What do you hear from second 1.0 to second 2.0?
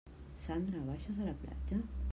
a la platja?